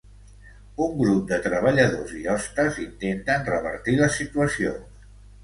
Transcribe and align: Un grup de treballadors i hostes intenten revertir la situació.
Un 0.85 0.95
grup 1.01 1.27
de 1.31 1.37
treballadors 1.47 2.15
i 2.21 2.23
hostes 2.33 2.81
intenten 2.87 3.45
revertir 3.51 3.97
la 4.01 4.11
situació. 4.19 4.75